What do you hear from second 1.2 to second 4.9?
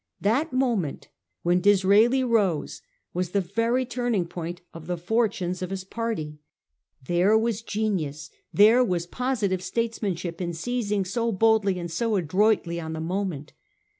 when Disraeli rose was the very turning point of